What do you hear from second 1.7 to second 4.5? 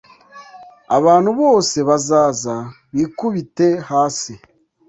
bazaza bikubite hasi